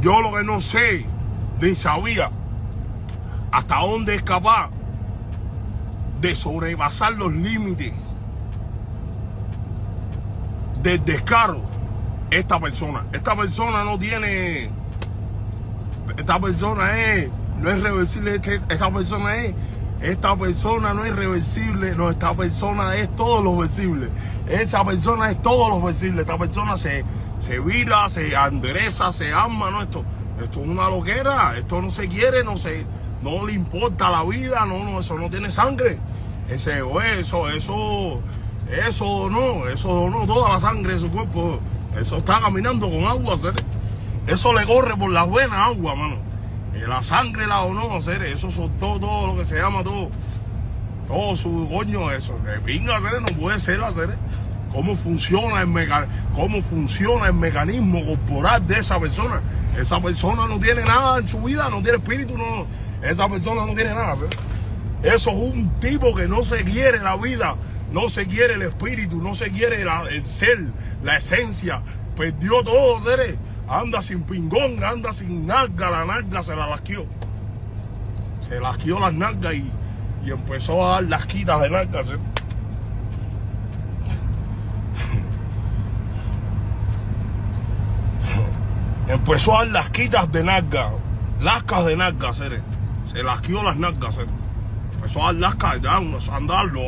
Yo 0.00 0.20
lo 0.20 0.36
que 0.36 0.44
no 0.44 0.60
sé, 0.60 1.06
ni 1.60 1.74
sabía 1.74 2.30
hasta 3.50 3.80
dónde 3.80 4.14
es 4.14 4.22
capaz 4.22 4.70
de 6.20 6.34
sobrepasar 6.34 7.12
los 7.12 7.32
límites 7.32 7.92
del 10.82 11.04
descaro 11.04 11.76
esta 12.30 12.60
persona. 12.60 13.04
Esta 13.12 13.36
persona 13.36 13.84
no 13.84 13.98
tiene. 13.98 14.70
Esta 16.16 16.38
persona 16.38 16.98
es. 16.98 17.30
No 17.60 17.70
es 17.70 17.82
reversible. 17.82 18.40
Esta 18.68 18.90
persona 18.90 19.36
es. 19.36 19.54
Esta 20.00 20.36
persona 20.36 20.92
no 20.94 21.04
es 21.04 21.14
reversible. 21.14 21.94
No, 21.94 22.10
esta 22.10 22.34
persona 22.34 22.96
es 22.96 23.14
todo 23.14 23.42
lo 23.42 23.56
versible. 23.56 24.08
Esa 24.48 24.84
persona 24.84 25.30
es 25.30 25.40
todo 25.42 25.68
lo 25.68 25.80
versible. 25.80 26.22
Esta 26.22 26.38
persona 26.38 26.76
se, 26.76 27.04
se 27.46 27.60
vira, 27.60 28.08
se 28.08 28.34
endereza, 28.34 29.12
se 29.12 29.32
ama. 29.32 29.70
No, 29.70 29.82
esto, 29.82 30.02
esto 30.42 30.60
es 30.60 30.66
una 30.66 30.90
loquera. 30.90 31.56
Esto 31.56 31.80
no 31.80 31.90
se 31.90 32.08
quiere, 32.08 32.42
no 32.42 32.56
se. 32.56 32.84
No 33.22 33.46
le 33.46 33.52
importa 33.52 34.10
la 34.10 34.24
vida. 34.24 34.66
No, 34.66 34.82
no, 34.82 34.98
eso 34.98 35.16
no 35.16 35.30
tiene 35.30 35.48
sangre. 35.48 35.98
Ese 36.48 36.82
eso, 37.18 37.48
eso. 37.48 38.20
Eso 38.68 39.30
no, 39.30 39.68
eso 39.68 39.94
donó 39.94 40.26
toda 40.26 40.48
la 40.48 40.58
sangre 40.58 40.94
de 40.94 40.98
su 40.98 41.08
cuerpo. 41.08 41.60
Eso 41.96 42.16
está 42.16 42.40
caminando 42.40 42.90
con 42.90 43.04
agua. 43.04 43.38
Eso 44.26 44.52
le 44.52 44.66
corre 44.66 44.96
por 44.96 45.10
las 45.10 45.30
venas 45.30 45.68
agua, 45.68 45.94
mano. 45.94 46.16
Eh, 46.74 46.84
La 46.88 47.00
sangre 47.00 47.46
la 47.46 47.58
donó, 47.58 47.94
hacer 47.94 48.24
eso 48.24 48.50
soltó 48.50 48.98
todo 48.98 49.28
lo 49.28 49.36
que 49.36 49.44
se 49.44 49.56
llama 49.56 49.84
todo. 49.84 50.10
Todo 51.06 51.36
su 51.36 51.68
coño, 51.70 52.10
eso. 52.10 52.36
De 52.40 52.58
pinga, 52.58 52.98
no 52.98 53.26
puede 53.38 53.60
ser, 53.60 53.80
hacer 53.84 54.18
cómo 54.76 54.94
funciona 54.94 55.62
el 55.62 55.68
meca- 55.68 56.06
cómo 56.34 56.60
funciona 56.60 57.28
el 57.28 57.32
mecanismo 57.32 58.04
corporal 58.04 58.66
de 58.66 58.78
esa 58.78 59.00
persona. 59.00 59.40
Esa 59.78 59.98
persona 60.02 60.46
no 60.46 60.60
tiene 60.60 60.84
nada 60.84 61.18
en 61.18 61.26
su 61.26 61.40
vida, 61.40 61.70
no 61.70 61.80
tiene 61.80 61.96
espíritu, 61.96 62.36
no. 62.36 62.66
Esa 63.02 63.26
persona 63.26 63.64
no 63.64 63.72
tiene 63.72 63.94
nada. 63.94 64.12
Eso 65.02 65.30
es 65.30 65.36
un 65.36 65.70
tipo 65.80 66.14
que 66.14 66.28
no 66.28 66.44
se 66.44 66.62
quiere 66.64 66.98
la 66.98 67.16
vida, 67.16 67.56
no 67.90 68.10
se 68.10 68.26
quiere 68.26 68.54
el 68.54 68.62
espíritu, 68.62 69.22
no 69.22 69.34
se 69.34 69.50
quiere 69.50 69.80
el 69.80 70.22
ser, 70.22 70.58
la 71.02 71.16
esencia. 71.16 71.80
Perdió 72.14 72.62
todo, 72.62 73.02
seres. 73.02 73.36
Anda 73.68 74.02
sin 74.02 74.24
pingón, 74.24 74.84
anda 74.84 75.10
sin 75.10 75.46
nalga, 75.46 75.90
la 75.90 76.04
nalga 76.04 76.42
se 76.42 76.54
la 76.54 76.66
lasquió. 76.66 77.06
Se 78.46 78.60
lasquió 78.60 79.00
las 79.00 79.14
nalgas 79.14 79.54
y, 79.54 79.72
empezó 80.30 80.86
a 80.86 80.96
dar 80.96 81.04
lasquitas 81.04 81.62
de 81.62 81.70
nalgas. 81.70 82.08
¿sí? 82.08 82.12
Empezó 89.08 89.56
a 89.56 89.58
dar 89.64 89.68
lasquitas 89.68 90.30
de 90.32 90.42
nalga, 90.44 90.90
lascas 91.40 91.84
de 91.86 91.96
nalga, 91.96 92.32
seres. 92.32 92.60
Se 93.12 93.22
lasquió 93.22 93.62
las 93.62 93.76
nalgas, 93.76 94.14
seres. 94.16 94.30
Empezó 94.96 95.22
a 95.22 95.26
dar 95.26 95.34
lascas, 95.36 95.80
ya, 95.80 95.98
unos 96.00 96.28
andarlo. 96.28 96.80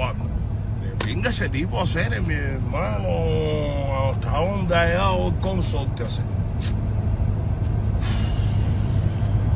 Venga 1.07 1.31
ese 1.31 1.49
tipo 1.49 1.79
a 1.79 1.85
hacer, 1.85 2.21
mi 2.23 2.35
hermano. 2.35 4.11
¿Hasta 4.11 4.31
dónde 4.39 4.77
ha 4.77 4.87
llegado 4.87 5.29
el 5.29 5.35
consorte 5.37 6.05
hacer? 6.05 6.25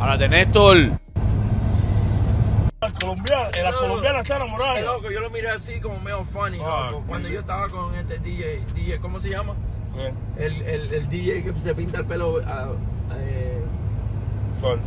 Ahora, 0.01 0.17
Néstor. 0.29 0.77
Las 2.81 2.93
colombianas, 2.95 3.51
las 3.63 3.75
No. 3.75 3.81
colombianas 3.81 4.23
están 4.23 4.43
enamoradas. 4.43 4.77
Qué 4.77 4.83
loco, 4.83 5.11
yo 5.11 5.21
lo 5.21 5.31
miré 5.31 5.51
así 5.51 5.81
como 5.81 6.01
medio 6.01 6.25
funny, 6.25 6.59
Ah, 6.65 6.89
loco. 6.91 7.05
Cuando 7.07 7.29
yo 7.29 7.41
estaba 7.41 7.69
con 7.69 7.95
este 7.95 8.19
DJ, 8.19 8.65
DJ, 8.75 8.99
¿cómo 8.99 9.21
se 9.21 9.31
llama? 9.31 9.55
Eh, 9.97 10.13
El, 10.39 10.63
el, 10.63 10.93
el 10.95 11.11
DJ 11.11 11.43
que 11.45 11.53
se 11.61 11.75
pinta 11.75 11.99
el 11.99 12.07
pelo 12.07 12.41
ah, 12.47 12.69
eh, 13.17 13.63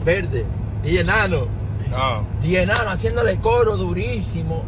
verde. 0.03 0.45
DJ 0.83 1.03
Nano. 1.03 1.47
Ah, 1.93 2.21
DJ 2.41 2.65
Nano 2.65 2.89
haciéndole 2.89 3.37
coro 3.39 3.77
durísimo, 3.77 4.63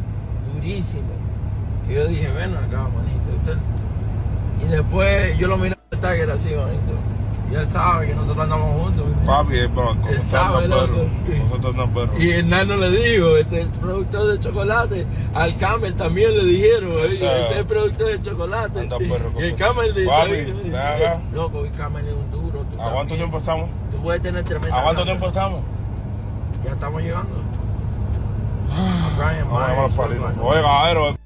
durísimo. 0.54 1.08
Y 1.90 1.94
yo 1.94 2.08
dije, 2.08 2.30
ven 2.30 2.56
acá, 2.56 2.84
manito. 2.84 3.38
usted- 3.40 3.58
Y 4.66 4.70
después 4.70 5.38
yo 5.38 5.48
lo 5.48 5.58
miré 5.58 5.76
al 5.92 6.00
Tiger 6.00 6.32
así, 6.32 6.50
manito. 6.50 6.94
Y 7.50 7.56
él 7.56 7.68
sabe 7.68 8.08
que 8.08 8.16
nosotros 8.16 8.44
andamos 8.44 8.84
juntos. 8.84 9.06
papi, 9.26 9.58
es 9.60 9.70
para 9.70 9.92
Él 10.10 10.24
sabe, 10.24 10.68
loco. 10.68 11.06
Nosotros 11.46 11.76
no 11.76 11.90
perro. 11.92 12.18
Y 12.20 12.32
el 12.32 12.50
nano 12.50 12.76
le 12.76 12.90
dijo, 12.92 13.38
ese 13.38 13.62
es 13.62 13.66
el 13.68 13.72
productor 13.72 14.28
de 14.28 14.40
chocolate. 14.40 15.08
Al 15.34 15.58
Camel 15.58 15.96
también 15.96 16.36
le 16.36 16.44
dijeron, 16.44 16.92
ese 17.06 17.46
es 17.46 17.52
el 17.58 17.66
productor 17.66 18.08
de 18.08 18.22
chocolate. 18.22 18.80
Anda, 18.82 18.98
perro, 18.98 19.32
y 19.40 19.44
el. 19.44 19.56
Camel 19.56 19.94
dice, 19.94 20.08
Papi, 20.08 20.32
ven 20.32 20.76
acá. 20.76 21.22
loco, 21.34 21.64
el 21.64 21.72
Camel 21.72 22.08
es 22.08 22.16
un 22.16 22.32
duro. 22.32 22.66
¿A 22.80 22.92
cuánto 22.92 23.16
tiempo 23.16 23.38
estamos? 23.38 23.70
Tú 23.92 23.98
puedes 24.04 24.22
tener 24.22 24.44
tremenda 24.44 24.80
¿A 24.80 24.84
cuánto 24.84 25.04
tiempo 25.06 25.28
estamos? 25.28 25.62
Ya 26.66 26.72
estamos 26.72 27.02
llegando. 27.02 27.42
A 28.70 29.10
Brian 29.18 29.50
Vamos 29.50 29.98
a 29.98 30.08
Myers, 30.08 31.18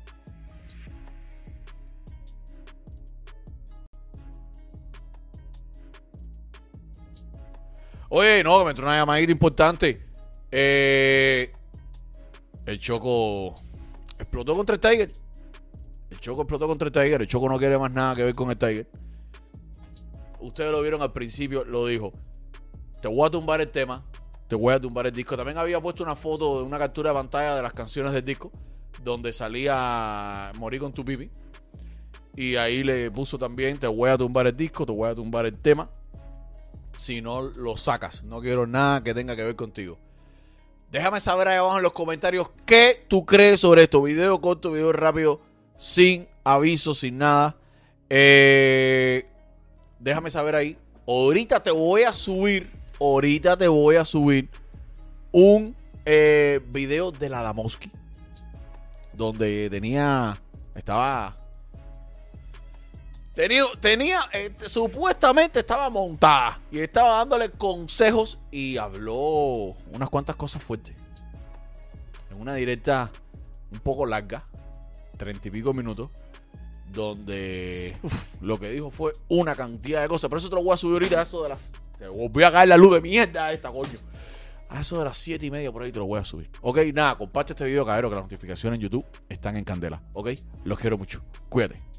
Oye, 8.14 8.44
no, 8.44 8.60
que 8.60 8.66
me 8.66 8.72
entró 8.72 8.86
una 8.86 8.98
llamadita 8.98 9.32
importante. 9.32 10.06
Eh, 10.52 11.50
el 12.66 12.78
Choco 12.78 13.56
explotó 14.20 14.54
contra 14.54 14.76
el 14.76 14.82
Tiger. 14.82 15.14
El 16.10 16.20
Choco 16.20 16.42
explotó 16.42 16.68
contra 16.68 16.88
el 16.88 16.92
Tiger. 16.92 17.22
El 17.22 17.28
Choco 17.30 17.48
no 17.48 17.58
quiere 17.58 17.78
más 17.78 17.90
nada 17.94 18.14
que 18.14 18.26
ver 18.26 18.36
con 18.36 18.50
el 18.50 18.58
Tiger. 18.58 18.86
Ustedes 20.42 20.74
lo 20.74 20.82
vieron 20.82 21.02
al 21.02 21.14
principio, 21.14 21.64
lo 21.64 21.86
dijo. 21.86 22.12
Te 23.02 23.08
voy 23.08 23.26
a 23.26 23.30
tumbar 23.30 23.62
el 23.62 23.72
tema. 23.72 24.04
Te 24.50 24.58
voy 24.58 24.74
a 24.74 24.80
tumbar 24.82 25.08
el 25.08 25.14
disco. 25.14 25.38
También 25.38 25.58
había 25.58 25.80
puesto 25.80 26.04
una 26.04 26.18
foto 26.18 26.58
de 26.58 26.64
una 26.66 26.78
captura 26.78 27.12
de 27.12 27.16
pantalla 27.16 27.56
de 27.56 27.62
las 27.62 27.72
canciones 27.72 28.12
del 28.12 28.26
disco. 28.26 28.52
Donde 29.02 29.32
salía 29.32 30.52
Morir 30.58 30.82
con 30.82 30.92
tu 30.92 31.06
pipi. 31.06 31.30
Y 32.36 32.58
ahí 32.58 32.84
le 32.84 33.10
puso 33.10 33.38
también, 33.38 33.78
te 33.78 33.88
voy 33.88 34.10
a 34.10 34.18
tumbar 34.18 34.48
el 34.48 34.56
disco, 34.58 34.86
te 34.86 34.92
voy 34.92 35.10
a 35.10 35.16
tumbar 35.16 35.46
el 35.46 35.58
tema 35.58 35.90
si 37.02 37.22
no 37.22 37.42
lo 37.42 37.78
sacas. 37.78 38.24
No 38.26 38.42
quiero 38.42 38.68
nada 38.68 39.04
que 39.04 39.14
tenga 39.14 39.36
que 39.36 39.44
ver 39.44 39.56
contigo. 39.56 39.98
Déjame 40.92 41.20
saber 41.20 41.48
ahí 41.48 41.58
abajo 41.58 41.78
en 41.78 41.84
los 41.84 41.94
comentarios 41.94 42.50
qué 42.66 43.06
tú 43.08 43.26
crees 43.26 43.62
sobre 43.62 43.84
esto. 43.84 44.04
Video 44.04 44.40
corto, 44.40 44.72
video 44.72 44.92
rápido, 44.92 45.42
sin 45.80 46.28
aviso, 46.44 46.94
sin 46.94 47.18
nada. 47.18 47.56
Eh, 48.10 49.26
déjame 50.00 50.30
saber 50.30 50.56
ahí. 50.56 50.78
Ahorita 51.08 51.64
te 51.64 51.72
voy 51.72 52.04
a 52.04 52.14
subir 52.14 52.70
ahorita 53.00 53.58
te 53.58 53.68
voy 53.68 53.96
a 53.96 54.06
subir 54.06 54.48
un 55.32 55.76
eh, 56.06 56.60
video 56.68 57.12
de 57.12 57.30
la 57.30 57.42
Damoski. 57.42 57.92
Donde 59.14 59.70
tenía. 59.70 60.40
Estaba. 60.76 61.34
Tenía, 63.34 63.64
tenía 63.80 64.30
eh, 64.34 64.52
supuestamente 64.66 65.62
estaba 65.62 65.90
montada 65.90 66.60
y 66.70 66.80
estaba 66.80 67.18
dándole 67.18 67.50
consejos 67.50 68.40
y 68.52 68.78
habló 68.78 69.72
unas 69.94 70.10
cuantas 70.10 70.36
cosas 70.36 70.62
fuertes. 70.62 70.98
En 72.30 72.42
una 72.42 72.56
directa 72.56 73.10
un 73.72 73.80
poco 73.80 74.06
larga, 74.06 74.46
treinta 75.18 75.48
y 75.48 75.52
pico 75.52 75.74
minutos, 75.74 76.10
donde 76.92 77.96
lo 78.42 78.60
que 78.60 78.70
dijo 78.70 78.92
fue 78.92 79.14
una 79.30 79.56
cantidad 79.56 80.02
de 80.02 80.10
cosas. 80.10 80.30
Por 80.30 80.38
eso 80.38 80.50
te 80.50 80.56
lo 80.56 80.64
voy 80.64 80.74
a 80.74 80.78
subir 80.78 80.96
ahorita 80.96 81.20
a 81.20 81.24
eso 81.24 81.44
de 81.44 81.50
las. 81.50 81.72
Te 81.98 82.08
voy 82.10 82.44
a 82.44 82.52
caer 82.52 82.68
la 82.68 82.78
luz 82.78 82.96
de 82.96 83.02
mierda 83.02 83.46
a 83.46 83.54
esta 83.54 83.72
coño. 83.72 84.00
A 84.70 84.82
eso 84.82 85.00
de 85.00 85.06
las 85.06 85.16
siete 85.16 85.46
y 85.46 85.52
media 85.52 85.72
por 85.72 85.84
ahí 85.84 85.92
te 85.92 86.00
lo 86.00 86.06
voy 86.06 86.20
a 86.20 86.26
subir. 86.26 86.50
Ok, 86.62 86.80
nada, 86.94 87.16
comparte 87.16 87.54
este 87.54 87.64
video, 87.64 87.86
cabrón, 87.86 88.12
que 88.12 88.16
las 88.16 88.26
notificaciones 88.26 88.78
en 88.78 88.84
YouTube 88.84 89.06
están 89.30 89.56
en 89.56 89.64
candela. 89.64 90.02
Ok, 90.14 90.32
los 90.66 90.78
quiero 90.80 90.98
mucho. 90.98 91.22
Cuídate. 91.48 91.91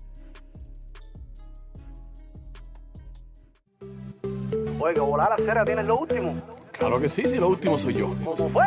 Oye, 4.82 4.94
que 4.94 5.00
volar 5.00 5.30
la 5.30 5.36
cera 5.36 5.64
tienes 5.64 5.84
lo 5.84 5.98
último. 5.98 6.34
Claro 6.72 6.98
que 7.00 7.08
sí, 7.08 7.22
sí, 7.28 7.36
lo 7.36 7.50
último 7.50 7.78
soy 7.78 7.94
yo. 7.94 8.12
¿Cómo 8.24 8.48
fue? 8.48 8.64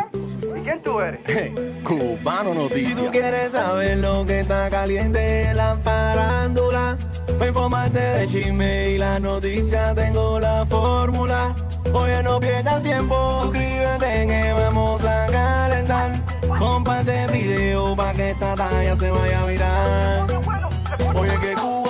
¿Y 0.57 0.61
quién 0.61 0.81
tú 0.81 1.01
eres? 1.01 1.19
Cubano 1.83 2.53
Si 2.53 2.57
Noticias. 2.59 2.97
tú 2.97 3.11
quieres 3.11 3.51
saber 3.51 3.97
lo 3.97 4.25
que 4.25 4.39
está 4.39 4.69
caliente 4.69 5.49
en 5.49 5.57
la 5.57 5.75
farándula, 5.75 6.97
para 7.37 7.47
informarte 7.47 7.99
de 7.99 8.27
chisme 8.27 8.85
y 8.91 8.97
la 8.97 9.19
noticia, 9.19 9.93
tengo 9.93 10.39
la 10.39 10.65
fórmula. 10.65 11.53
Oye, 11.91 12.23
no 12.23 12.39
pierdas 12.39 12.81
tiempo, 12.81 13.41
suscríbete 13.43 14.25
que 14.27 14.53
vamos 14.53 15.03
a 15.03 15.25
calentar. 15.27 16.11
Comparte 16.57 17.23
el 17.23 17.31
video 17.31 17.93
para 17.93 18.13
que 18.13 18.31
esta 18.31 18.55
talla 18.55 18.95
se 18.95 19.11
vaya 19.11 19.41
a 19.41 19.45
virar. 19.47 20.27
Oye, 21.13 21.39
que 21.41 21.53
Cuba 21.55 21.84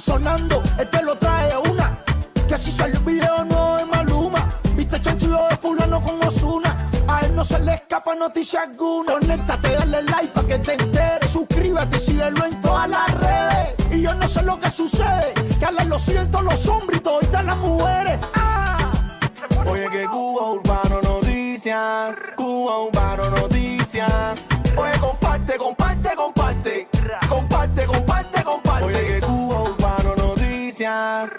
sonando, 0.00 0.62
este 0.78 1.02
lo 1.02 1.14
trae 1.16 1.52
una. 1.70 1.98
Que 2.48 2.56
si 2.56 2.72
sale 2.72 2.94
el 2.94 3.04
video 3.04 3.44
no 3.44 3.78
es 3.78 3.86
Maluma. 3.86 4.50
Viste 4.74 5.00
chanchulo 5.00 5.46
de 5.48 5.56
fulano 5.58 6.00
con 6.00 6.22
Osuna. 6.26 6.88
A 7.06 7.20
él 7.20 7.36
no 7.36 7.44
se 7.44 7.58
le 7.60 7.74
escapa 7.74 8.14
noticia 8.14 8.62
alguna. 8.62 9.12
Conéctate, 9.12 9.74
dale 9.74 10.02
like 10.02 10.28
para 10.28 10.48
que 10.48 10.58
te 10.58 10.72
enteres. 10.74 11.30
Suscríbete 11.30 11.98
y 11.98 12.00
síguelo 12.00 12.44
en 12.46 12.62
todas 12.62 12.88
las 12.88 13.10
redes. 13.20 13.74
Y 13.92 14.00
yo 14.02 14.14
no 14.14 14.26
sé 14.26 14.42
lo 14.42 14.58
que 14.58 14.70
sucede. 14.70 15.34
Que 15.58 15.64
a 15.66 15.70
lo 15.70 15.98
siento 15.98 16.40
los 16.42 16.66
hombres 16.66 17.00
y 17.00 17.02
todas 17.02 17.44
las 17.44 17.56
mujeres. 17.58 18.18
Ah. 18.34 18.90
Oye 19.66 19.88
que 19.90 20.06
Cuba 20.06 20.52
Urbano 20.52 21.00
Noticias 21.02 22.16
Cuba 22.34 22.78
Urbano 22.78 23.30
Noticias 23.30 24.42
Oye 24.76 24.98
comparte, 24.98 25.56
comparte, 25.58 26.16
comparte 26.16 26.39
más. 31.20 31.36